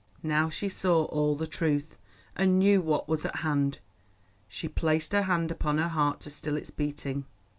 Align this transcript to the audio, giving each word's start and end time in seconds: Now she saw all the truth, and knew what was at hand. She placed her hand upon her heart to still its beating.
Now 0.23 0.49
she 0.49 0.67
saw 0.67 1.03
all 1.03 1.35
the 1.35 1.45
truth, 1.45 1.95
and 2.35 2.57
knew 2.57 2.81
what 2.81 3.07
was 3.07 3.23
at 3.23 3.35
hand. 3.41 3.77
She 4.49 4.67
placed 4.67 5.13
her 5.13 5.21
hand 5.29 5.51
upon 5.51 5.77
her 5.77 5.89
heart 5.89 6.21
to 6.21 6.31
still 6.31 6.57
its 6.57 6.71
beating. 6.71 7.25